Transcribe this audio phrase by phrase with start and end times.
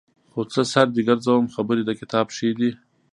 [0.31, 2.71] خو څه سر دې ګرځوم خبرې د کتاب ښې دي.